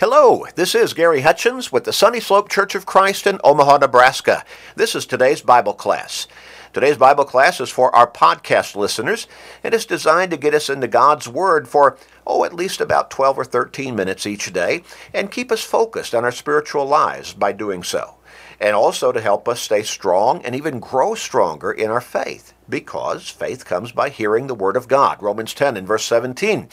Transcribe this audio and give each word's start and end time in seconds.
Hello, 0.00 0.46
this 0.54 0.76
is 0.76 0.94
Gary 0.94 1.22
Hutchins 1.22 1.72
with 1.72 1.82
the 1.82 1.92
Sunny 1.92 2.20
Slope 2.20 2.48
Church 2.48 2.76
of 2.76 2.86
Christ 2.86 3.26
in 3.26 3.40
Omaha, 3.42 3.78
Nebraska. 3.78 4.44
This 4.76 4.94
is 4.94 5.04
today's 5.04 5.42
Bible 5.42 5.74
class. 5.74 6.28
Today's 6.72 6.96
Bible 6.96 7.24
class 7.24 7.60
is 7.60 7.68
for 7.68 7.92
our 7.96 8.08
podcast 8.08 8.76
listeners 8.76 9.26
and 9.64 9.74
is 9.74 9.84
designed 9.84 10.30
to 10.30 10.36
get 10.36 10.54
us 10.54 10.70
into 10.70 10.86
God's 10.86 11.26
Word 11.26 11.66
for, 11.66 11.98
oh, 12.24 12.44
at 12.44 12.54
least 12.54 12.80
about 12.80 13.10
12 13.10 13.38
or 13.38 13.44
13 13.44 13.96
minutes 13.96 14.24
each 14.24 14.52
day 14.52 14.84
and 15.12 15.32
keep 15.32 15.50
us 15.50 15.64
focused 15.64 16.14
on 16.14 16.22
our 16.24 16.30
spiritual 16.30 16.86
lives 16.86 17.34
by 17.34 17.50
doing 17.50 17.82
so. 17.82 18.18
And 18.60 18.76
also 18.76 19.10
to 19.10 19.20
help 19.20 19.48
us 19.48 19.60
stay 19.60 19.82
strong 19.82 20.44
and 20.44 20.54
even 20.54 20.78
grow 20.78 21.16
stronger 21.16 21.72
in 21.72 21.90
our 21.90 22.00
faith 22.00 22.54
because 22.68 23.28
faith 23.28 23.64
comes 23.64 23.90
by 23.90 24.10
hearing 24.10 24.46
the 24.46 24.54
Word 24.54 24.76
of 24.76 24.86
God. 24.86 25.20
Romans 25.20 25.54
10 25.54 25.76
and 25.76 25.88
verse 25.88 26.04
17. 26.04 26.68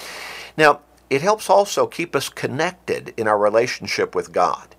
Now, 0.58 0.82
it 1.10 1.22
helps 1.22 1.50
also 1.50 1.88
keep 1.88 2.16
us 2.16 2.30
connected 2.30 3.14
in 3.18 3.28
our 3.28 3.38
relationship 3.38 4.16
with 4.16 4.32
God. 4.32 4.76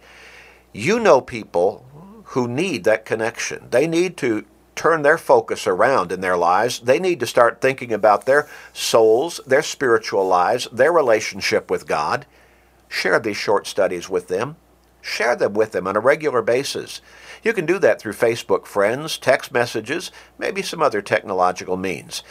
You 0.72 0.98
know 0.98 1.20
people 1.20 1.86
who 2.30 2.48
need 2.48 2.84
that 2.84 3.04
connection. 3.04 3.68
They 3.70 3.86
need 3.86 4.16
to 4.18 4.44
turn 4.74 5.02
their 5.02 5.18
focus 5.18 5.66
around 5.66 6.12
in 6.12 6.20
their 6.20 6.36
lives. 6.36 6.80
They 6.80 6.98
need 6.98 7.18
to 7.20 7.26
start 7.26 7.60
thinking 7.60 7.92
about 7.92 8.26
their 8.26 8.48
souls, 8.72 9.40
their 9.46 9.62
spiritual 9.62 10.26
lives, 10.26 10.68
their 10.70 10.92
relationship 10.92 11.70
with 11.70 11.86
God. 11.86 12.26
Share 12.88 13.18
these 13.18 13.36
short 13.36 13.66
studies 13.66 14.08
with 14.08 14.28
them. 14.28 14.56
Share 15.00 15.36
them 15.36 15.54
with 15.54 15.72
them 15.72 15.86
on 15.86 15.96
a 15.96 16.00
regular 16.00 16.42
basis. 16.42 17.00
You 17.42 17.52
can 17.52 17.64
do 17.64 17.78
that 17.78 18.00
through 18.00 18.14
Facebook 18.14 18.66
friends, 18.66 19.18
text 19.18 19.52
messages, 19.52 20.10
maybe 20.36 20.62
some 20.62 20.82
other 20.82 21.00
technological 21.00 21.76
means. 21.76 22.22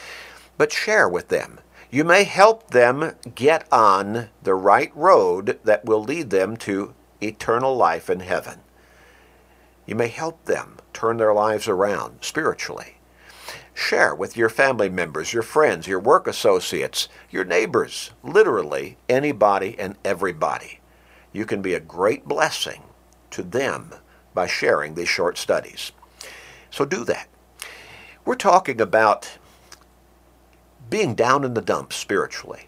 But 0.58 0.72
share 0.72 1.08
with 1.10 1.30
them. 1.30 1.60
You 1.92 2.04
may 2.04 2.24
help 2.24 2.72
them 2.72 3.14
get 3.36 3.68
on 3.72 4.30
the 4.42 4.56
right 4.56 4.92
road 4.96 5.60
that 5.64 5.86
will 5.86 6.04
lead 6.04 6.30
them 6.30 6.58
to 6.58 6.94
eternal 7.22 7.76
life 7.76 8.10
in 8.10 8.22
heaven. 8.22 8.60
You 9.86 9.96
may 9.96 10.08
help 10.08 10.46
them 10.46 10.78
turn 10.94 11.18
their 11.18 11.34
lives 11.34 11.68
around 11.68 12.20
spiritually. 12.22 12.98
Share 13.74 14.16
with 14.16 14.38
your 14.38 14.50
family 14.50 14.90
members, 14.90 15.34
your 15.34 15.44
friends, 15.44 15.88
your 15.88 16.00
work 16.00 16.28
associates, 16.28 17.08
your 17.30 17.44
neighbors, 17.44 18.12
literally 18.24 18.98
anybody 19.08 19.78
and 19.78 19.96
everybody. 20.04 20.80
You 21.34 21.46
can 21.46 21.62
be 21.62 21.74
a 21.74 21.80
great 21.80 22.26
blessing 22.26 22.84
to 23.32 23.44
them 23.44 23.94
by 24.34 24.48
sharing 24.48 24.96
these 24.96 25.10
short 25.10 25.38
studies. 25.38 25.92
So 26.72 26.86
do 26.86 27.04
that. 27.06 27.28
We're 28.24 28.36
talking 28.36 28.82
about 28.82 29.38
being 30.90 31.16
down 31.16 31.44
in 31.44 31.54
the 31.54 31.62
dumps 31.62 31.96
spiritually. 31.96 32.68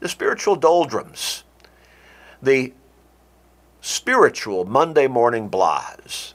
The 0.00 0.08
spiritual 0.08 0.56
doldrums. 0.56 1.44
The 2.42 2.72
spiritual 3.80 4.64
Monday 4.64 5.06
morning 5.06 5.50
blahs. 5.50 6.34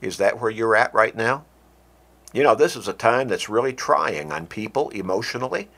Is 0.00 0.16
that 0.16 0.40
where 0.40 0.50
you're 0.50 0.76
at 0.76 0.94
right 0.94 1.14
now? 1.14 1.44
You 2.32 2.42
know, 2.42 2.54
this 2.54 2.76
is 2.76 2.88
a 2.88 2.92
time 2.92 3.28
that's 3.28 3.48
really 3.48 3.72
trying 3.72 4.32
on 4.32 4.46
people 4.46 4.88
emotionally, 4.90 5.68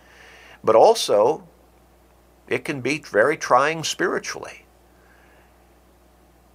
but 0.63 0.77
also 0.77 1.49
it 2.47 2.65
can 2.65 2.81
be 2.81 2.99
very 2.99 3.37
trying 3.37 3.85
spiritually. 3.85 4.67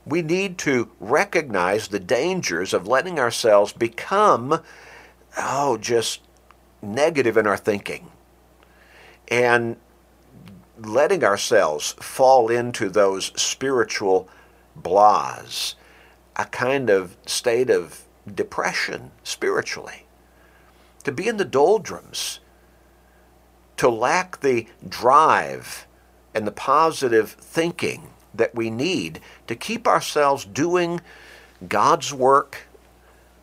We 0.06 0.22
need 0.22 0.58
to 0.60 0.92
recognize 1.00 1.88
the 1.88 2.00
dangers 2.00 2.74
of 2.74 2.88
letting 2.88 3.20
ourselves 3.20 3.74
become, 3.74 4.62
oh, 5.38 5.78
just 5.78 6.22
negative 6.82 7.38
in 7.38 7.48
our 7.48 7.58
thinking 7.58 8.12
and 9.28 9.78
letting 10.78 11.24
ourselves 11.24 11.94
fall 11.94 12.50
into 12.50 12.90
those 12.90 13.32
spiritual 13.36 14.30
blahs, 14.80 15.76
a 16.36 16.46
kind 16.46 16.90
of 16.90 17.18
state 17.26 17.70
of 17.70 18.04
depression 18.34 19.12
spiritually. 19.24 20.06
To 21.04 21.12
be 21.12 21.28
in 21.28 21.38
the 21.38 21.46
doldrums, 21.46 22.40
to 23.78 23.90
lack 23.90 24.42
the 24.42 24.68
drive 24.88 25.88
and 26.34 26.46
the 26.46 26.52
positive 26.52 27.32
thinking 27.32 28.10
that 28.34 28.54
we 28.54 28.70
need 28.70 29.20
to 29.48 29.56
keep 29.56 29.88
ourselves 29.88 30.46
doing 30.46 31.02
God's 31.68 32.14
work, 32.14 32.68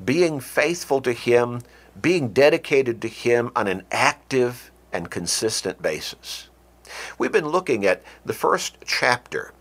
being 0.04 0.40
faithful 0.40 1.00
to 1.00 1.12
Him, 1.12 1.62
being 2.00 2.28
dedicated 2.28 3.00
to 3.02 3.08
Him 3.08 3.50
on 3.54 3.66
an 3.66 3.84
active 3.90 4.70
and 4.92 5.10
consistent 5.10 5.82
basis. 5.82 6.48
We've 7.18 7.32
been 7.32 7.48
looking 7.48 7.84
at 7.84 8.02
the 8.24 8.32
first 8.32 8.76
chapter 8.84 9.52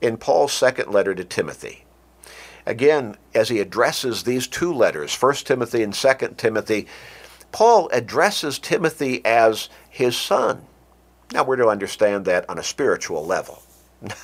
in 0.00 0.16
Paul's 0.16 0.52
second 0.52 0.90
letter 0.90 1.14
to 1.14 1.24
Timothy. 1.24 1.84
Again, 2.66 3.16
as 3.34 3.48
he 3.48 3.58
addresses 3.58 4.22
these 4.22 4.46
two 4.46 4.72
letters, 4.72 5.14
1 5.14 5.34
Timothy 5.36 5.82
and 5.82 5.94
2 5.94 6.34
Timothy, 6.36 6.86
Paul 7.52 7.88
addresses 7.92 8.58
Timothy 8.58 9.24
as 9.24 9.68
his 9.88 10.16
son. 10.16 10.62
Now, 11.32 11.44
we're 11.44 11.56
to 11.56 11.68
understand 11.68 12.24
that 12.26 12.48
on 12.48 12.58
a 12.58 12.62
spiritual 12.62 13.24
level, 13.24 13.62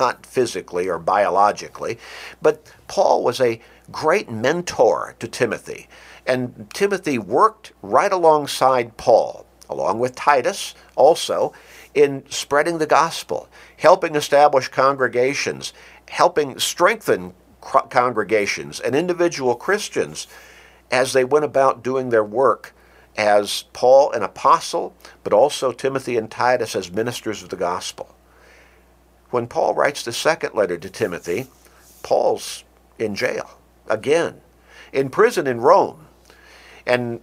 not 0.01 0.27
physically 0.27 0.89
or 0.89 0.99
biologically, 0.99 1.99
but 2.43 2.73
Paul 2.89 3.25
was 3.25 3.41
a 3.41 3.61
great 3.91 4.31
mentor 4.31 5.15
to 5.19 5.29
Timothy. 5.29 5.89
And 6.27 6.69
Timothy 6.75 7.19
worked 7.19 7.73
right 7.83 8.13
alongside 8.13 8.97
Paul, 8.97 9.47
along 9.69 10.01
with 10.01 10.15
Titus 10.15 10.75
also, 10.97 11.53
in 11.95 12.25
spreading 12.29 12.79
the 12.79 12.87
gospel, 12.87 13.49
helping 13.77 14.15
establish 14.15 14.69
congregations, 14.69 15.73
helping 16.09 16.59
strengthen 16.59 17.35
congregations 17.61 18.81
and 18.81 18.95
individual 18.95 19.55
Christians 19.55 20.27
as 20.91 21.13
they 21.13 21.25
went 21.25 21.45
about 21.45 21.83
doing 21.83 22.11
their 22.11 22.25
work 22.25 22.73
as 23.17 23.65
Paul, 23.73 24.13
an 24.13 24.23
apostle, 24.23 24.95
but 25.25 25.33
also 25.33 25.73
Timothy 25.73 26.17
and 26.17 26.31
Titus 26.31 26.77
as 26.77 26.93
ministers 26.93 27.43
of 27.43 27.49
the 27.49 27.57
gospel. 27.57 28.15
When 29.31 29.47
Paul 29.47 29.75
writes 29.75 30.03
the 30.03 30.13
second 30.13 30.55
letter 30.55 30.77
to 30.77 30.91
Timothy, 30.91 31.47
Paul's 32.03 32.63
in 32.99 33.15
jail 33.15 33.59
again, 33.89 34.41
in 34.93 35.11
prison 35.11 35.47
in 35.47 35.61
Rome. 35.61 36.06
And 36.87 37.21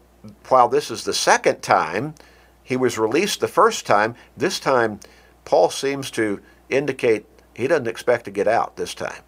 while 0.49 0.67
this 0.67 0.91
is 0.91 1.03
the 1.03 1.13
second 1.13 1.61
time 1.61 2.15
he 2.63 2.77
was 2.77 2.97
released 2.97 3.39
the 3.39 3.47
first 3.47 3.85
time, 3.85 4.15
this 4.37 4.59
time 4.59 4.99
Paul 5.45 5.69
seems 5.69 6.09
to 6.11 6.41
indicate 6.69 7.25
he 7.53 7.67
doesn't 7.67 7.87
expect 7.87 8.25
to 8.25 8.31
get 8.31 8.47
out 8.47 8.75
this 8.75 8.93
time. 8.93 9.21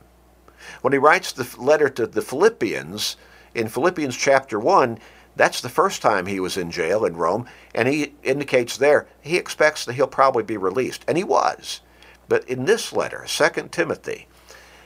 When 0.81 0.93
he 0.93 0.99
writes 0.99 1.31
the 1.31 1.47
letter 1.61 1.89
to 1.89 2.07
the 2.07 2.21
Philippians, 2.21 3.17
in 3.53 3.67
Philippians 3.67 4.17
chapter 4.17 4.59
1, 4.59 4.99
that's 5.35 5.61
the 5.61 5.69
first 5.69 6.01
time 6.01 6.25
he 6.25 6.39
was 6.39 6.57
in 6.57 6.71
jail 6.71 7.05
in 7.05 7.17
Rome, 7.17 7.47
and 7.73 7.87
he 7.87 8.13
indicates 8.23 8.77
there 8.77 9.07
he 9.21 9.37
expects 9.37 9.85
that 9.85 9.93
he'll 9.93 10.07
probably 10.07 10.43
be 10.43 10.57
released. 10.57 11.03
And 11.07 11.17
he 11.17 11.23
was. 11.23 11.81
But 12.27 12.49
in 12.49 12.65
this 12.65 12.93
letter, 12.93 13.25
2 13.27 13.67
Timothy, 13.69 14.27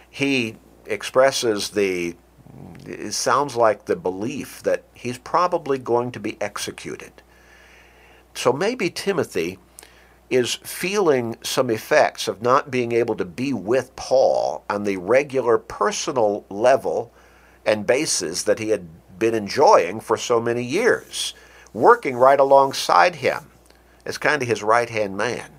he 0.09 0.57
expresses 0.85 1.69
the 1.69 2.15
it 2.89 3.13
sounds 3.13 3.55
like 3.55 3.85
the 3.85 3.95
belief 3.95 4.63
that 4.63 4.83
he's 4.93 5.17
probably 5.17 5.77
going 5.77 6.11
to 6.11 6.19
be 6.19 6.37
executed. 6.41 7.11
So 8.33 8.51
maybe 8.51 8.89
Timothy 8.89 9.59
is 10.29 10.55
feeling 10.55 11.37
some 11.41 11.69
effects 11.69 12.27
of 12.27 12.41
not 12.41 12.69
being 12.69 12.91
able 12.91 13.15
to 13.15 13.25
be 13.25 13.51
with 13.51 13.95
Paul 13.95 14.63
on 14.69 14.83
the 14.83 14.97
regular 14.97 15.57
personal 15.57 16.45
level 16.49 17.11
and 17.65 17.87
basis 17.87 18.43
that 18.43 18.59
he 18.59 18.69
had 18.69 18.87
been 19.17 19.33
enjoying 19.33 19.99
for 19.99 20.17
so 20.17 20.39
many 20.39 20.63
years, 20.63 21.33
working 21.73 22.15
right 22.15 22.39
alongside 22.39 23.15
him 23.15 23.51
as 24.05 24.17
kind 24.17 24.41
of 24.41 24.47
his 24.47 24.63
right 24.63 24.89
hand 24.89 25.17
man 25.17 25.51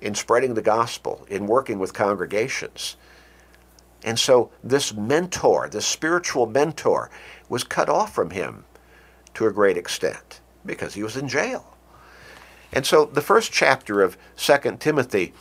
in 0.00 0.14
spreading 0.14 0.54
the 0.54 0.62
gospel, 0.62 1.26
in 1.28 1.46
working 1.46 1.78
with 1.78 1.94
congregations. 1.94 2.96
And 4.04 4.18
so 4.18 4.50
this 4.62 4.92
mentor, 4.92 5.68
this 5.68 5.86
spiritual 5.86 6.46
mentor, 6.46 7.10
was 7.48 7.64
cut 7.64 7.88
off 7.88 8.14
from 8.14 8.30
him 8.30 8.64
to 9.32 9.46
a 9.46 9.52
great 9.52 9.78
extent 9.78 10.40
because 10.64 10.94
he 10.94 11.02
was 11.02 11.16
in 11.16 11.26
jail. 11.26 11.76
And 12.72 12.84
so 12.84 13.06
the 13.06 13.22
first 13.22 13.50
chapter 13.50 14.02
of 14.02 14.18
2 14.36 14.76
Timothy, 14.78 15.32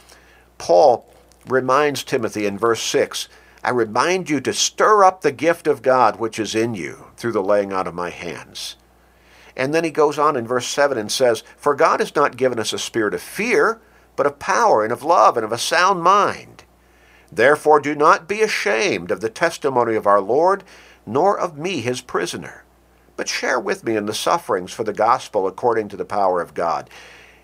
Paul 0.58 1.14
reminds 1.46 2.04
Timothy 2.04 2.46
in 2.46 2.58
verse 2.58 2.82
6 2.82 3.28
I 3.66 3.70
remind 3.70 4.30
you 4.30 4.42
to 4.42 4.54
stir 4.54 5.06
up 5.06 5.22
the 5.22 5.32
gift 5.32 5.68
of 5.68 5.82
God 5.82 6.20
which 6.20 6.38
is 6.38 6.54
in 6.54 6.74
you 6.74 7.12
through 7.16 7.32
the 7.32 7.44
laying 7.44 7.72
out 7.72 7.88
of 7.88 7.94
my 7.94 8.10
hands. 8.10 8.76
And 9.56 9.74
then 9.74 9.84
he 9.84 9.90
goes 9.90 10.20
on 10.20 10.36
in 10.36 10.46
verse 10.46 10.68
7 10.68 10.98
and 10.98 11.12
says, 11.12 11.44
For 11.56 11.76
God 11.76 12.00
has 12.02 12.16
not 12.16 12.38
given 12.38 12.60
us 12.60 12.74
a 12.74 12.80
spirit 12.80 13.14
of 13.14 13.22
fear, 13.22 13.80
but 14.16 14.26
of 14.26 14.40
power 14.40 14.84
and 14.84 14.92
of 14.92 15.04
love 15.04 15.38
and 15.38 15.46
of 15.46 15.52
a 15.52 15.58
sound 15.58 16.04
mind. 16.04 16.63
Therefore 17.36 17.80
do 17.80 17.96
not 17.96 18.28
be 18.28 18.42
ashamed 18.42 19.10
of 19.12 19.22
the 19.22 19.30
testimony 19.30 19.96
of 19.96 20.06
our 20.06 20.22
Lord, 20.22 20.64
nor 21.06 21.38
of 21.40 21.58
me 21.58 21.82
his 21.82 22.02
prisoner, 22.02 22.64
but 23.18 23.28
share 23.28 23.60
with 23.60 23.84
me 23.84 23.96
in 23.96 24.06
the 24.06 24.14
sufferings 24.14 24.72
for 24.72 24.84
the 24.84 24.94
gospel 24.94 25.48
according 25.48 25.90
to 25.90 25.98
the 25.98 26.06
power 26.06 26.42
of 26.42 26.54
God. 26.54 26.90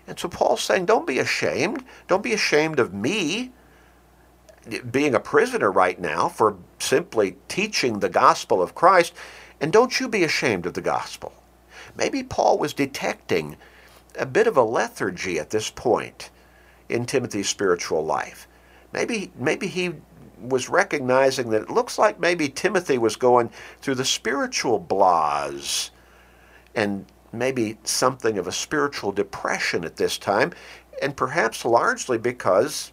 And 0.06 0.18
so 0.18 0.28
Paul's 0.28 0.62
saying, 0.62 0.86
don't 0.86 1.06
be 1.06 1.18
ashamed. 1.18 1.84
Don't 2.08 2.22
be 2.22 2.32
ashamed 2.32 2.78
of 2.78 2.92
me 2.92 3.52
being 4.90 5.14
a 5.14 5.20
prisoner 5.20 5.70
right 5.70 6.00
now 6.00 6.28
for 6.28 6.56
simply 6.78 7.36
teaching 7.48 7.98
the 7.98 8.08
gospel 8.08 8.60
of 8.62 8.74
Christ. 8.74 9.14
And 9.60 9.72
don't 9.72 10.00
you 10.00 10.08
be 10.08 10.24
ashamed 10.24 10.66
of 10.66 10.74
the 10.74 10.80
gospel. 10.80 11.32
Maybe 11.96 12.22
Paul 12.22 12.58
was 12.58 12.72
detecting 12.72 13.56
a 14.18 14.26
bit 14.26 14.46
of 14.46 14.56
a 14.56 14.62
lethargy 14.62 15.38
at 15.38 15.50
this 15.50 15.70
point 15.70 16.30
in 16.88 17.06
Timothy's 17.06 17.48
spiritual 17.48 18.04
life. 18.04 18.46
Maybe, 18.92 19.30
maybe 19.36 19.66
he 19.66 19.92
was 20.40 20.68
recognizing 20.68 21.50
that 21.50 21.62
it 21.62 21.70
looks 21.70 21.98
like 21.98 22.18
maybe 22.18 22.48
Timothy 22.48 22.98
was 22.98 23.16
going 23.16 23.50
through 23.80 23.96
the 23.96 24.04
spiritual 24.04 24.80
blahs 24.80 25.90
and 26.74 27.04
maybe 27.32 27.78
something 27.84 28.38
of 28.38 28.46
a 28.46 28.52
spiritual 28.52 29.12
depression 29.12 29.84
at 29.84 29.96
this 29.96 30.18
time, 30.18 30.52
and 31.02 31.16
perhaps 31.16 31.64
largely 31.64 32.18
because 32.18 32.92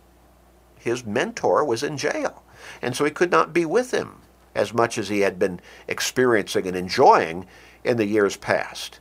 his 0.78 1.06
mentor 1.06 1.64
was 1.64 1.84
in 1.84 1.98
jail. 1.98 2.44
And 2.82 2.96
so 2.96 3.06
he 3.06 3.12
could 3.12 3.32
not 3.32 3.54
be 3.54 3.66
with 3.66 3.92
him 3.92 4.22
as 4.56 4.74
much 4.74 4.98
as 4.98 5.10
he 5.10 5.22
had 5.22 5.40
been 5.40 5.60
experiencing 5.88 6.68
and 6.68 6.76
enjoying 6.76 7.46
in 7.84 7.98
the 7.98 8.06
years 8.06 8.36
past. 8.36 9.00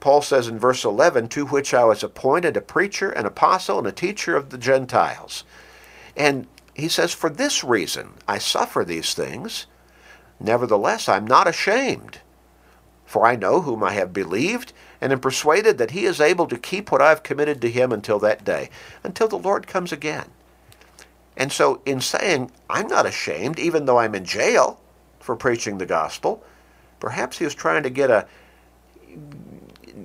Paul 0.00 0.20
says 0.22 0.48
in 0.48 0.58
verse 0.58 0.84
11, 0.84 1.28
To 1.28 1.46
which 1.46 1.72
I 1.72 1.84
was 1.84 2.02
appointed 2.02 2.56
a 2.56 2.60
preacher, 2.60 3.10
an 3.10 3.26
apostle, 3.26 3.78
and 3.78 3.86
a 3.86 3.92
teacher 3.92 4.36
of 4.36 4.50
the 4.50 4.58
Gentiles. 4.58 5.44
And 6.16 6.46
he 6.74 6.88
says, 6.88 7.12
For 7.12 7.30
this 7.30 7.62
reason 7.62 8.14
I 8.26 8.38
suffer 8.38 8.84
these 8.84 9.14
things. 9.14 9.66
Nevertheless, 10.40 11.08
I'm 11.08 11.26
not 11.26 11.46
ashamed. 11.46 12.20
For 13.04 13.24
I 13.24 13.36
know 13.36 13.60
whom 13.60 13.84
I 13.84 13.92
have 13.92 14.12
believed, 14.12 14.72
and 15.00 15.12
am 15.12 15.20
persuaded 15.20 15.78
that 15.78 15.92
he 15.92 16.04
is 16.04 16.20
able 16.20 16.46
to 16.48 16.58
keep 16.58 16.90
what 16.90 17.00
I 17.00 17.10
have 17.10 17.22
committed 17.22 17.60
to 17.60 17.70
him 17.70 17.92
until 17.92 18.18
that 18.18 18.44
day, 18.44 18.68
until 19.04 19.28
the 19.28 19.38
Lord 19.38 19.66
comes 19.66 19.92
again. 19.92 20.30
And 21.36 21.52
so, 21.52 21.82
in 21.86 22.00
saying, 22.00 22.50
I'm 22.68 22.88
not 22.88 23.06
ashamed, 23.06 23.58
even 23.58 23.84
though 23.84 23.98
I'm 23.98 24.14
in 24.14 24.24
jail 24.24 24.80
for 25.20 25.36
preaching 25.36 25.78
the 25.78 25.86
gospel, 25.86 26.42
perhaps 26.98 27.38
he 27.38 27.44
was 27.44 27.54
trying 27.54 27.82
to 27.82 27.90
get 27.90 28.10
a, 28.10 28.26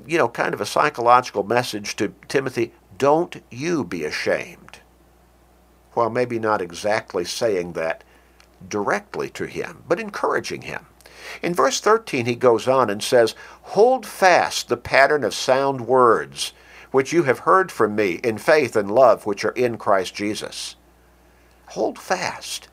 you 0.05 0.17
know, 0.17 0.27
kind 0.29 0.53
of 0.53 0.61
a 0.61 0.65
psychological 0.65 1.43
message 1.43 1.95
to 1.95 2.13
Timothy 2.27 2.73
don't 2.97 3.41
you 3.49 3.83
be 3.83 4.03
ashamed. 4.03 4.60
While 5.93 6.09
maybe 6.09 6.39
not 6.39 6.61
exactly 6.61 7.25
saying 7.25 7.73
that 7.73 8.03
directly 8.67 9.29
to 9.31 9.45
him, 9.45 9.83
but 9.87 9.99
encouraging 9.99 10.63
him. 10.63 10.85
In 11.41 11.53
verse 11.53 11.79
13, 11.79 12.25
he 12.25 12.35
goes 12.35 12.67
on 12.67 12.89
and 12.89 13.03
says, 13.03 13.35
Hold 13.63 14.05
fast 14.05 14.67
the 14.67 14.77
pattern 14.77 15.23
of 15.23 15.33
sound 15.33 15.81
words 15.81 16.53
which 16.91 17.13
you 17.13 17.23
have 17.23 17.39
heard 17.39 17.71
from 17.71 17.95
me 17.95 18.19
in 18.23 18.37
faith 18.37 18.75
and 18.75 18.91
love 18.91 19.25
which 19.25 19.45
are 19.45 19.51
in 19.51 19.77
Christ 19.77 20.13
Jesus. 20.13 20.75
Hold 21.69 21.97
fast. 21.97 22.67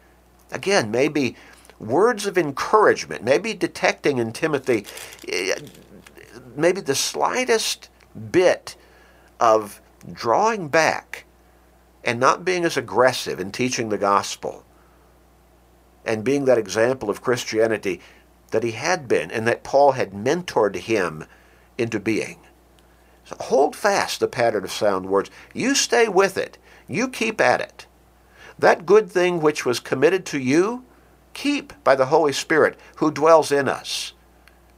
Again, 0.51 0.91
maybe 0.91 1.37
words 1.79 2.27
of 2.27 2.37
encouragement, 2.37 3.23
maybe 3.23 3.55
detecting 3.55 4.19
in 4.19 4.33
Timothy 4.33 4.87
eh, 5.29 5.55
maybe 6.57 6.81
the 6.81 6.95
slightest 6.95 7.89
bit 8.33 8.77
of 9.39 9.81
drawing 10.13 10.69
back 10.69 11.25
and 12.09 12.19
not 12.19 12.43
being 12.43 12.65
as 12.65 12.79
aggressive 12.79 13.39
in 13.39 13.53
teaching 13.53 13.91
the 13.91 13.99
gospel 13.99 14.65
and 16.07 16.25
being 16.25 16.47
that 16.47 16.57
example 16.57 17.11
of 17.11 17.21
Christianity 17.21 18.01
that 18.51 18.63
he 18.63 18.71
had 18.71 19.07
been 19.07 19.31
and 19.31 19.47
that 19.47 19.63
Paul 19.63 19.93
had 19.93 20.13
mentored 20.13 20.75
him 20.77 21.27
into 21.77 22.01
being. 22.01 22.39
So 23.27 23.37
hold 23.39 23.77
fast 23.77 24.21
the 24.21 24.27
pattern 24.27 24.65
of 24.65 24.73
sound 24.73 25.05
words. 25.05 25.31
You 25.53 25.75
stay 25.75 26.09
with 26.09 26.39
it. 26.39 26.57
You 26.87 27.11
keep 27.11 27.43
at 27.43 27.61
it. 27.61 27.87
That 28.59 28.87
good 28.87 29.11
thing 29.11 29.43
which 29.43 29.67
was 29.67 29.79
committed 29.79 30.25
to 30.27 30.39
you, 30.39 30.87
keep 31.35 31.75
by 31.85 31.95
the 31.95 32.07
Holy 32.07 32.33
Spirit 32.33 32.81
who 32.97 33.11
dwells 33.11 33.53
in 33.53 33.69
us. 33.69 34.15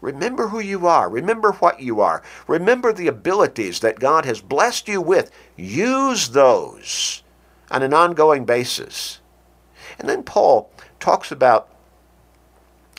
Remember 0.00 0.49
who 0.49 0.61
you 0.61 0.87
are. 0.87 1.08
Remember 1.08 1.52
what 1.52 1.81
you 1.81 2.00
are. 2.00 2.23
Remember 2.47 2.93
the 2.93 3.08
abilities 3.08 3.81
that 3.81 4.00
God 4.00 4.25
has 4.25 4.41
blessed 4.41 4.88
you 4.88 5.00
with. 5.00 5.31
Use 5.56 6.31
those 6.31 7.23
on 7.70 7.82
an 7.82 7.93
ongoing 7.93 8.44
basis. 8.44 9.20
And 9.99 10.08
then 10.08 10.23
Paul 10.23 10.70
talks 10.99 11.31
about 11.31 11.69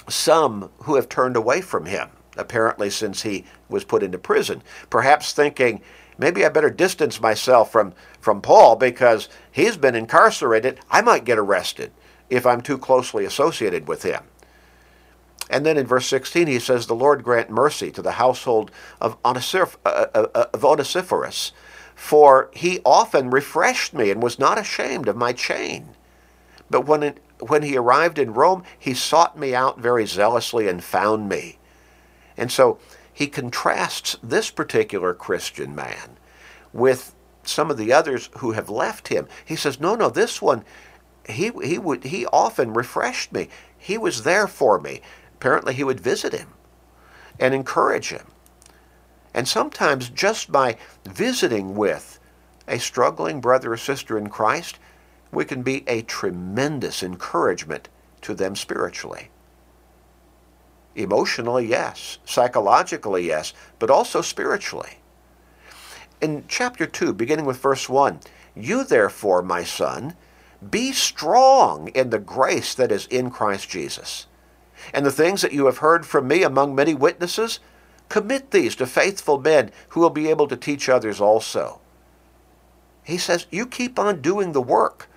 some 0.08 0.70
who 0.84 0.96
have 0.96 1.10
turned 1.10 1.36
away 1.36 1.62
from 1.62 1.86
him, 1.86 2.10
apparently 2.38 2.90
since 2.90 3.24
he 3.24 3.46
was 3.70 3.84
put 3.84 4.04
into 4.04 4.18
prison, 4.18 4.62
perhaps 4.90 5.34
thinking, 5.34 5.82
maybe 6.18 6.46
I 6.46 6.50
better 6.50 6.70
distance 6.70 7.22
myself 7.22 7.72
from, 7.72 7.94
from 8.20 8.42
Paul 8.42 8.76
because 8.76 9.30
he's 9.52 9.78
been 9.78 9.96
incarcerated. 9.96 10.80
I 10.90 11.02
might 11.02 11.26
get 11.26 11.38
arrested 11.38 11.92
if 12.30 12.46
I'm 12.46 12.62
too 12.62 12.78
closely 12.78 13.26
associated 13.26 13.88
with 13.88 14.04
him. 14.04 14.24
And 15.52 15.66
then 15.66 15.78
in 15.78 15.86
verse 15.86 16.08
16 16.08 16.48
he 16.48 16.60
says, 16.60 16.88
The 16.88 16.96
Lord 16.96 17.24
grant 17.24 17.50
mercy 17.50 17.92
to 17.92 18.02
the 18.02 18.14
household 18.14 18.72
of, 19.00 19.18
Onesiphorus, 19.24 19.78
uh, 19.86 20.08
uh, 20.14 20.28
uh, 20.34 20.46
of 20.54 20.64
Onesiphorus, 20.66 21.52
for 21.96 22.50
he 22.54 22.80
often 22.86 23.30
refreshed 23.30 23.94
me 23.94 24.10
and 24.10 24.24
was 24.24 24.40
not 24.40 24.58
ashamed 24.58 25.08
of 25.08 25.16
my 25.16 25.34
chain. 25.34 25.90
But 26.70 26.86
when 26.88 27.04
it, 27.04 27.22
when 27.40 27.64
he 27.64 27.78
arrived 27.78 28.18
in 28.18 28.34
Rome, 28.34 28.64
he 28.80 28.94
sought 28.94 29.38
me 29.38 29.54
out 29.54 29.80
very 29.80 30.06
zealously 30.06 30.68
and 30.68 30.84
found 30.84 31.28
me. 31.28 31.60
And 32.38 32.52
so 32.52 32.80
he 33.12 33.28
contrasts 33.28 34.18
this 34.24 34.50
particular 34.50 35.14
Christian 35.14 35.76
man 35.76 36.18
with 36.72 37.14
some 37.44 37.70
of 37.70 37.78
the 37.78 37.92
others 37.92 38.30
who 38.38 38.52
have 38.52 38.70
left 38.70 39.10
him. 39.10 39.28
He 39.44 39.56
says, 39.58 39.80
"No, 39.80 39.96
no, 39.96 40.10
this 40.10 40.42
one 40.42 40.64
he 41.28 41.52
he 41.64 41.78
would 41.78 42.06
he 42.06 42.26
often 42.28 42.74
refreshed 42.74 43.32
me. 43.32 43.50
He 43.78 43.98
was 43.98 44.24
there 44.24 44.48
for 44.48 44.80
me. 44.80 45.02
Apparently 45.42 45.74
he 45.74 45.84
would 45.84 46.00
visit 46.00 46.34
him 46.34 46.50
and 47.40 47.56
encourage 47.56 48.10
him. 48.10 48.28
And 49.34 49.48
sometimes 49.48 50.08
just 50.10 50.52
by 50.52 50.78
visiting 51.04 51.74
with 51.74 52.20
a 52.68 52.78
struggling 52.78 53.42
brother 53.42 53.74
or 53.74 53.78
sister 53.78 54.20
in 54.20 54.30
Christ, 54.30 54.78
we 55.32 55.44
can 55.44 55.64
be 55.64 55.84
a 55.88 56.04
tremendous 56.04 57.02
encouragement 57.02 57.90
to 58.22 58.36
them 58.36 58.56
spiritually. 58.56 59.30
Emotionally, 60.96 61.66
yes. 61.66 62.20
Psychologically, 62.24 63.26
yes. 63.26 63.52
But 63.80 63.90
also 63.90 64.22
spiritually. 64.22 65.00
In 66.22 66.44
chapter 66.48 66.86
2, 66.86 67.14
beginning 67.14 67.46
with 67.46 67.58
verse 67.58 67.90
1, 67.90 68.20
You 68.54 68.84
therefore, 68.84 69.42
my 69.42 69.64
son, 69.64 70.16
be 70.70 70.92
strong 70.92 71.88
in 71.96 72.12
the 72.12 72.20
grace 72.20 72.76
that 72.76 72.92
is 72.92 73.08
in 73.08 73.32
Christ 73.32 73.68
Jesus. 73.68 74.28
And 74.94 75.06
the 75.06 75.12
things 75.12 75.42
that 75.42 75.54
you 75.54 75.66
have 75.66 75.80
heard 75.80 76.06
from 76.06 76.28
me 76.28 76.44
among 76.44 76.76
many 76.76 76.94
witnesses, 76.94 77.60
commit 78.10 78.52
these 78.52 78.76
to 78.76 78.86
faithful 78.86 79.40
men 79.40 79.72
who 79.90 80.02
will 80.02 80.10
be 80.10 80.30
able 80.30 80.48
to 80.48 80.58
teach 80.58 80.90
others 80.90 81.22
also. 81.22 81.80
He 83.04 83.18
says, 83.18 83.48
You 83.50 83.66
keep 83.66 83.98
on 83.98 84.22
doing 84.22 84.52
the 84.52 84.62
work 84.62 85.10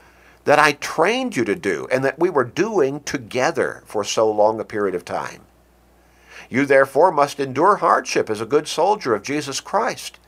that 0.45 0.59
I 0.59 0.73
trained 0.73 1.37
you 1.37 1.45
to 1.45 1.55
do 1.55 1.89
and 1.91 2.05
that 2.05 2.19
we 2.19 2.31
were 2.31 2.45
doing 2.45 3.01
together 3.01 3.83
for 3.87 4.05
so 4.05 4.31
long 4.31 4.61
a 4.61 4.65
period 4.65 4.95
of 4.95 5.05
time. 5.05 5.43
You 6.51 6.67
therefore 6.67 7.11
must 7.11 7.41
endure 7.41 7.77
hardship 7.77 8.29
as 8.31 8.41
a 8.41 8.47
good 8.47 8.69
soldier 8.69 9.15
of 9.15 9.23
Jesus 9.23 9.61
Christ. 9.61 10.19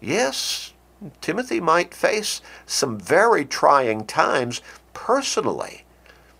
Yes, 0.00 0.72
Timothy 1.20 1.60
might 1.60 1.94
face 1.94 2.40
some 2.64 2.98
very 2.98 3.44
trying 3.44 4.06
times 4.06 4.62
personally 4.92 5.85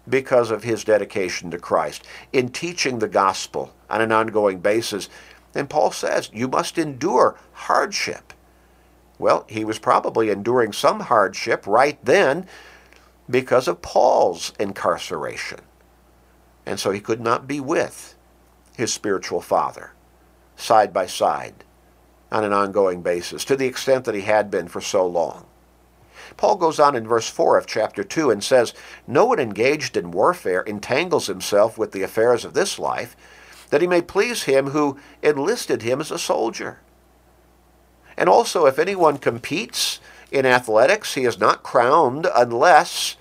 because 0.09 0.51
of 0.51 0.63
his 0.63 0.85
dedication 0.85 1.51
to 1.51 1.59
Christ 1.59 2.07
in 2.33 2.51
teaching 2.51 2.99
the 2.99 3.09
gospel 3.09 3.75
on 3.91 4.01
an 4.01 4.13
ongoing 4.13 4.61
basis. 4.61 5.09
And 5.55 5.71
Paul 5.71 5.91
says, 5.91 6.31
you 6.33 6.49
must 6.49 6.79
endure 6.79 7.39
hardship. 7.53 8.33
Well, 9.19 9.47
he 9.49 9.65
was 9.65 9.79
probably 9.79 10.31
enduring 10.31 10.73
some 10.73 11.01
hardship 11.01 11.67
right 11.67 11.99
then 12.05 12.47
because 13.29 13.67
of 13.67 13.83
Paul's 13.83 14.53
incarceration. 14.61 15.61
And 16.67 16.79
so 16.79 16.91
he 16.91 17.01
could 17.01 17.21
not 17.21 17.47
be 17.47 17.61
with 17.61 18.15
his 18.77 18.93
spiritual 18.93 19.41
father 19.41 19.93
side 20.57 20.93
by 20.93 21.07
side 21.07 21.65
on 22.31 22.45
an 22.45 22.53
ongoing 22.53 23.03
basis 23.03 23.45
to 23.45 23.57
the 23.57 23.67
extent 23.67 24.05
that 24.05 24.15
he 24.15 24.23
had 24.23 24.51
been 24.51 24.69
for 24.69 24.81
so 24.81 25.07
long. 25.07 25.47
Paul 26.37 26.57
goes 26.57 26.79
on 26.79 26.95
in 26.95 27.09
verse 27.09 27.29
4 27.29 27.57
of 27.57 27.67
chapter 27.67 28.05
2 28.05 28.31
and 28.31 28.45
says, 28.45 28.75
No 29.07 29.25
one 29.27 29.39
engaged 29.39 29.97
in 29.97 30.11
warfare 30.11 30.63
entangles 30.63 31.27
himself 31.27 31.79
with 31.79 31.93
the 31.93 32.03
affairs 32.03 32.45
of 32.45 32.55
this 32.55 32.79
life, 32.79 33.17
that 33.71 33.81
he 33.81 33.87
may 33.87 34.03
please 34.03 34.45
him 34.45 34.69
who 34.69 34.99
enlisted 35.23 35.83
him 35.83 36.01
as 36.01 36.11
a 36.11 36.19
soldier. 36.19 36.81
And 38.17 38.29
also, 38.29 38.67
if 38.67 38.79
anyone 38.79 39.19
competes 39.19 40.01
in 40.31 40.47
athletics, 40.47 41.15
he 41.15 41.25
is 41.25 41.39
not 41.39 41.63
crowned 41.63 42.27
unless 42.35 43.17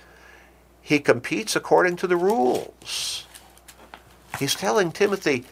he 0.82 1.00
competes 1.00 1.56
according 1.56 1.96
to 1.98 2.08
the 2.08 2.18
rules. 2.18 3.26
He's 4.40 4.56
telling 4.56 4.92
Timothy, 4.92 5.46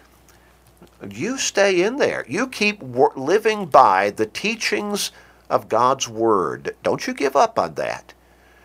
You 1.09 1.37
stay 1.37 1.81
in 1.81 1.97
there. 1.97 2.25
You 2.27 2.47
keep 2.47 2.81
living 2.81 3.65
by 3.65 4.09
the 4.11 4.25
teachings 4.25 5.11
of 5.49 5.69
God's 5.69 6.07
Word. 6.07 6.75
Don't 6.83 7.05
you 7.07 7.13
give 7.13 7.35
up 7.35 7.59
on 7.59 7.75
that. 7.75 8.13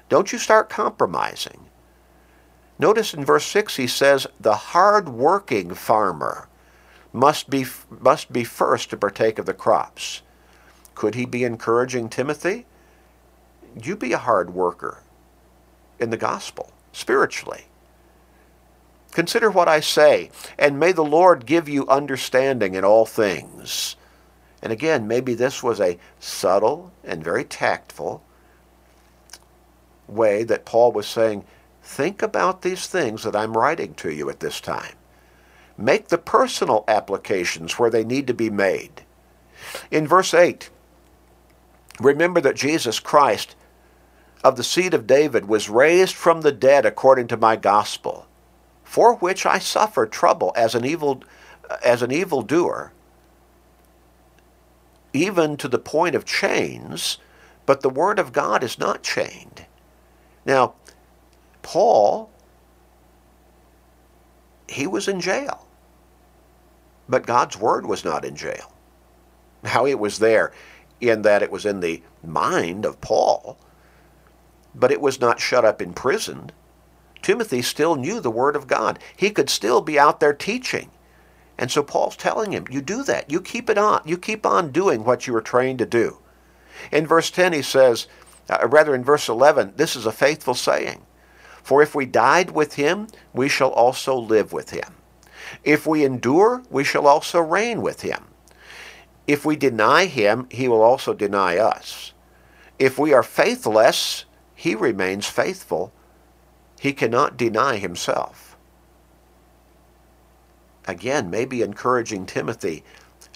Don't 0.09 0.33
you 0.33 0.39
start 0.39 0.69
compromising. 0.69 1.67
Notice 2.79 3.13
in 3.13 3.25
verse 3.25 3.45
6 3.47 3.77
he 3.77 3.87
says, 3.87 4.27
the 4.41 4.55
hard-working 4.55 5.75
farmer 5.75 6.49
must 7.13 7.51
be, 7.51 7.67
must 7.91 8.33
be 8.33 8.45
first 8.45 8.91
to 8.91 8.97
partake 8.97 9.39
of 9.39 9.47
the 9.47 9.55
crops. 9.55 10.23
Could 10.95 11.15
he 11.15 11.27
be 11.27 11.45
encouraging 11.45 12.09
Timothy? 12.09 12.67
You 13.81 13.97
be 13.97 14.13
a 14.13 14.19
hard 14.19 14.55
worker 14.55 15.03
in 15.99 16.11
the 16.11 16.17
gospel, 16.17 16.73
spiritually. 16.93 17.65
Consider 19.13 19.51
what 19.51 19.69
I 19.69 19.81
say, 19.81 20.31
and 20.59 20.79
may 20.79 20.93
the 20.93 21.05
Lord 21.05 21.47
give 21.47 21.69
you 21.69 21.89
understanding 21.89 22.75
in 22.75 22.85
all 22.85 23.07
things. 23.07 23.97
And 24.63 24.73
again, 24.73 25.07
maybe 25.07 25.35
this 25.35 25.63
was 25.63 25.81
a 25.81 25.99
subtle 26.19 26.93
and 27.05 27.23
very 27.23 27.45
tactful 27.45 28.23
way 30.07 30.43
that 30.45 30.65
Paul 30.65 30.93
was 30.93 31.07
saying, 31.07 31.45
think 31.83 32.23
about 32.23 32.63
these 32.63 32.87
things 32.87 33.23
that 33.23 33.37
I'm 33.37 33.57
writing 33.57 33.95
to 33.95 34.11
you 34.11 34.29
at 34.31 34.41
this 34.41 34.61
time. 34.61 34.95
Make 35.77 36.09
the 36.09 36.19
personal 36.19 36.85
applications 36.89 37.79
where 37.79 37.91
they 37.91 38.05
need 38.05 38.27
to 38.27 38.35
be 38.35 38.51
made. 38.51 39.03
In 39.91 40.07
verse 40.07 40.35
8, 40.35 40.71
remember 42.01 42.41
that 42.41 42.57
Jesus 42.57 42.99
Christ 42.99 43.55
of 44.43 44.57
the 44.57 44.65
seed 44.65 44.95
of 44.95 45.07
David 45.07 45.47
was 45.47 45.69
raised 45.69 46.15
from 46.15 46.41
the 46.41 46.53
dead 46.53 46.87
according 46.87 47.29
to 47.29 47.37
my 47.37 47.57
gospel, 47.57 48.27
for 48.85 49.17
which 49.17 49.45
I 49.47 49.59
suffer 49.59 50.07
trouble 50.07 50.53
as 50.57 50.75
an 50.75 50.85
evil 50.85 51.23
as 51.85 52.03
an 52.03 52.11
evildoer, 52.11 52.93
even 55.13 55.57
to 55.57 55.69
the 55.69 55.79
point 55.79 56.15
of 56.15 56.25
chains, 56.25 57.19
but 57.67 57.81
the 57.81 57.91
word 57.91 58.19
of 58.19 58.33
God 58.33 58.63
is 58.63 58.79
not 58.79 59.03
chained. 59.03 59.67
Now, 60.45 60.75
Paul, 61.63 62.31
he 64.69 64.87
was 64.87 65.09
in 65.09 65.21
jail, 65.21 65.67
but 67.09 67.27
God's 67.27 67.59
word 67.59 67.87
was 67.87 68.05
not 68.05 68.25
in 68.25 68.37
jail. 68.37 68.73
Now, 69.63 69.87
it 69.87 69.99
was 69.99 70.19
there 70.19 70.53
in 71.01 71.23
that 71.23 71.43
it 71.43 71.51
was 71.51 71.67
in 71.67 71.81
the 71.81 72.03
mind 72.25 72.85
of 72.85 73.01
Paul, 73.01 73.59
but 74.75 74.91
it 74.91 75.01
was 75.01 75.21
not 75.21 75.41
shut 75.41 75.65
up 75.65 75.83
in 75.83 75.93
prison. 75.93 76.51
Timothy 77.23 77.63
still 77.63 77.97
knew 77.97 78.21
the 78.21 78.31
Word 78.31 78.57
of 78.57 78.67
God. 78.67 78.99
He 79.17 79.31
could 79.31 79.51
still 79.51 79.81
be 79.81 79.99
out 79.99 80.21
there 80.21 80.33
teaching. 80.33 80.91
And 81.59 81.71
so 81.71 81.83
Paul's 81.83 82.17
telling 82.17 82.53
him, 82.53 82.67
you 82.71 82.81
do 82.81 83.03
that. 83.03 83.31
You 83.31 83.41
keep 83.41 83.69
it 83.69 83.77
on. 83.77 84.03
You 84.05 84.17
keep 84.17 84.47
on 84.47 84.71
doing 84.71 85.05
what 85.05 85.27
you 85.27 85.33
were 85.33 85.41
trained 85.41 85.81
to 85.81 85.87
do. 85.87 86.19
In 86.93 87.07
verse 87.07 87.31
10, 87.31 87.53
he 87.53 87.63
says, 87.63 88.07
uh, 88.49 88.67
rather 88.69 88.95
in 88.95 89.05
verse 89.05 89.29
11, 89.29 89.75
this 89.77 89.97
is 89.97 90.07
a 90.07 90.13
faithful 90.13 90.55
saying. 90.55 91.05
For 91.63 91.83
if 91.83 91.95
we 91.95 92.07
died 92.07 92.53
with 92.53 92.75
him, 92.75 93.09
we 93.35 93.49
shall 93.49 93.71
also 93.71 94.17
live 94.17 94.53
with 94.53 94.71
him. 94.71 94.95
If 95.65 95.87
we 95.87 96.05
endure, 96.05 96.63
we 96.71 96.85
shall 96.85 97.07
also 97.07 97.41
reign 97.41 97.83
with 97.83 98.03
him. 98.03 98.25
If 99.27 99.45
we 99.45 99.57
deny 99.57 100.07
him, 100.07 100.47
he 100.51 100.69
will 100.69 100.81
also 100.81 101.13
deny 101.13 101.59
us. 101.59 102.13
If 102.79 102.99
we 102.99 103.13
are 103.13 103.23
faithless, 103.23 104.25
he 104.55 104.75
remains 104.75 105.27
faithful. 105.27 105.93
He 106.81 106.93
cannot 106.93 107.37
deny 107.37 107.77
himself. 107.77 108.48
Again, 110.89 111.31
maybe 111.31 111.63
encouraging 111.63 112.27
Timothy, 112.27 112.83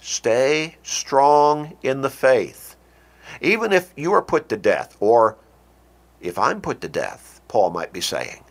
stay 0.00 0.76
strong 0.82 1.76
in 1.82 2.00
the 2.00 2.10
faith. 2.10 2.76
Even 3.40 3.72
if 3.72 3.92
you 3.96 4.12
are 4.12 4.22
put 4.22 4.48
to 4.48 4.56
death, 4.56 4.96
or 4.98 5.38
if 6.20 6.38
I'm 6.38 6.60
put 6.60 6.80
to 6.80 6.88
death, 6.88 7.40
Paul 7.48 7.70
might 7.70 7.92
be 7.92 8.00
saying, 8.00 8.44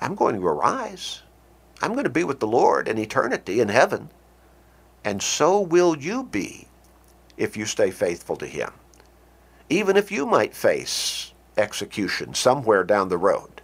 I'm 0.00 0.14
going 0.14 0.36
to 0.38 0.46
arise. 0.46 1.22
I'm 1.80 1.92
going 1.92 2.04
to 2.04 2.10
be 2.10 2.24
with 2.24 2.40
the 2.40 2.46
Lord 2.46 2.88
in 2.88 2.98
eternity 2.98 3.60
in 3.60 3.68
heaven. 3.68 4.10
And 5.04 5.22
so 5.22 5.60
will 5.60 5.96
you 5.96 6.24
be 6.24 6.68
if 7.38 7.56
you 7.56 7.64
stay 7.64 7.90
faithful 7.90 8.36
to 8.36 8.46
him 8.46 8.72
even 9.70 9.96
if 9.96 10.10
you 10.10 10.26
might 10.26 10.54
face 10.54 11.32
execution 11.56 12.34
somewhere 12.34 12.84
down 12.84 13.08
the 13.08 13.16
road. 13.18 13.59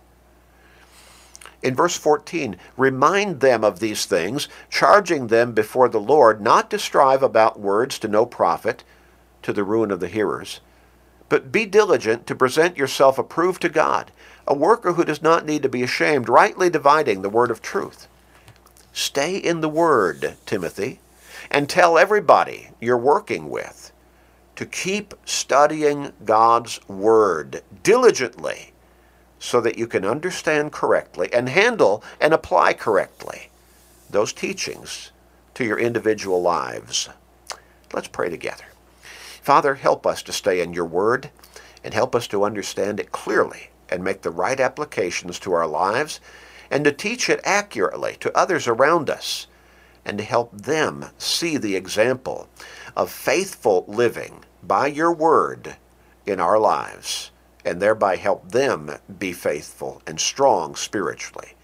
In 1.67 1.75
verse 1.75 1.97
14, 1.97 2.57
remind 2.77 3.41
them 3.41 3.65
of 3.65 3.81
these 3.81 4.07
things, 4.07 4.47
charging 4.71 5.27
them 5.27 5.51
before 5.51 5.89
the 5.89 5.99
Lord 5.99 6.41
not 6.41 6.71
to 6.71 6.79
strive 6.79 7.25
about 7.25 7.59
words 7.59 7.99
to 7.99 8.07
no 8.07 8.25
profit, 8.25 8.85
to 9.43 9.53
the 9.53 9.65
ruin 9.65 9.91
of 9.91 9.99
the 9.99 10.07
hearers, 10.07 10.61
but 11.29 11.51
be 11.51 11.67
diligent 11.67 12.25
to 12.29 12.37
present 12.37 12.77
yourself 12.77 13.19
approved 13.19 13.63
to 13.63 13.69
God, 13.69 14.13
a 14.47 14.55
worker 14.55 14.93
who 14.93 15.05
does 15.05 15.21
not 15.21 15.45
need 15.45 15.65
to 15.65 15.69
be 15.69 15.83
ashamed, 15.83 16.29
rightly 16.29 16.71
dividing 16.71 17.23
the 17.23 17.29
word 17.29 17.51
of 17.51 17.61
truth. 17.61 18.07
Stay 18.93 19.37
in 19.37 19.61
the 19.61 19.69
word, 19.69 20.37
Timothy, 20.47 21.01
and 21.51 21.69
tell 21.69 21.99
everybody 21.99 22.71
you're 22.81 22.97
working 22.97 23.51
with 23.51 23.91
to 24.55 24.67
keep 24.67 25.15
studying 25.25 26.13
God's 26.25 26.79
Word 26.87 27.65
diligently 27.83 28.73
so 29.39 29.61
that 29.61 29.79
you 29.79 29.87
can 29.87 30.05
understand 30.05 30.73
correctly 30.73 31.29
and 31.33 31.49
handle 31.49 32.03
and 32.21 32.33
apply 32.33 32.73
correctly 32.73 33.51
those 34.11 34.33
teachings 34.33 35.11
to 35.55 35.65
your 35.65 35.79
individual 35.79 36.41
lives. 36.41 37.09
Let's 37.93 38.09
pray 38.09 38.31
together. 38.31 38.65
Father, 39.43 39.75
help 39.77 40.07
us 40.07 40.23
to 40.25 40.33
stay 40.33 40.61
in 40.61 40.73
your 40.73 40.85
Word 40.85 41.31
and 41.85 41.95
help 41.95 42.15
us 42.15 42.27
to 42.29 42.45
understand 42.45 42.99
it 42.99 43.13
clearly 43.13 43.71
and 43.89 44.03
make 44.03 44.23
the 44.23 44.31
right 44.31 44.59
applications 44.59 45.39
to 45.41 45.53
our 45.53 45.67
lives 45.67 46.21
and 46.71 46.85
to 46.85 46.93
teach 46.93 47.31
it 47.31 47.41
accurately 47.45 48.17
to 48.21 48.37
others 48.37 48.67
around 48.67 49.09
us 49.09 49.47
and 50.05 50.19
to 50.19 50.25
help 50.25 50.51
them 50.53 51.07
see 51.19 51.57
the 51.57 51.77
example 51.77 52.49
of 52.97 53.11
faithful 53.11 53.85
living 53.87 54.45
by 54.63 54.87
your 54.87 55.13
word 55.13 55.77
in 56.27 56.41
our 56.41 56.59
lives 56.59 57.31
and 57.67 57.83
thereby 57.83 58.17
help 58.17 58.53
them 58.53 58.91
be 59.19 59.33
faithful 59.33 60.01
and 60.07 60.21
strong 60.21 60.77
spiritually. 60.77 61.55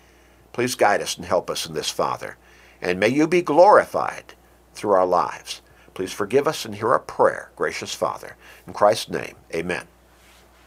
Please 0.53 0.75
guide 0.75 1.01
us 1.01 1.17
and 1.17 1.25
help 1.25 1.49
us 1.49 1.65
in 1.65 1.75
this, 1.75 1.91
Father. 1.91 2.37
And 2.83 2.99
may 2.99 3.09
you 3.09 3.29
be 3.29 3.41
glorified 3.41 4.35
through 4.75 4.93
our 4.93 5.07
lives. 5.07 5.63
Please 5.95 6.13
forgive 6.13 6.49
us 6.49 6.65
and 6.65 6.75
hear 6.75 6.91
our 6.91 6.99
prayer, 6.99 7.53
gracious 7.55 7.95
Father. 7.95 8.37
In 8.67 8.73
Christ's 8.73 9.11
name, 9.11 9.37
amen. 9.55 9.87